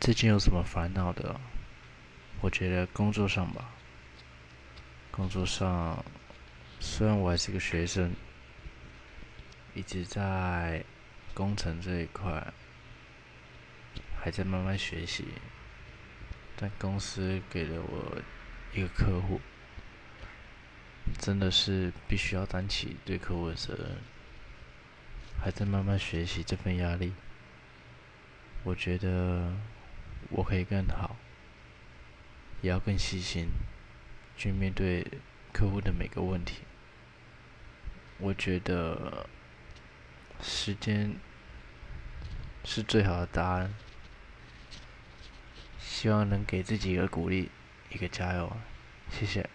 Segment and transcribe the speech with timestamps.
[0.00, 1.38] 最近有什么烦恼的？
[2.40, 3.68] 我觉得工作上吧，
[5.10, 6.02] 工作上
[6.80, 8.14] 虽然我还是个学生，
[9.74, 10.82] 一直在
[11.34, 12.50] 工程这一块
[14.18, 15.26] 还在慢慢学习，
[16.56, 18.16] 但公司给了我
[18.72, 19.38] 一个客户，
[21.18, 23.98] 真的是必须要担起对客户的责任，
[25.38, 27.12] 还在慢慢学习这份压力，
[28.64, 29.52] 我觉得。
[30.28, 31.16] 我可以更好，
[32.60, 33.48] 也要更细心，
[34.36, 35.06] 去面对
[35.52, 36.58] 客户的每个问题。
[38.18, 39.26] 我觉得
[40.42, 41.16] 时间
[42.64, 43.74] 是最好的答案。
[45.78, 47.50] 希望能给自己一个鼓励，
[47.90, 48.56] 一个加油。
[49.10, 49.48] 谢谢。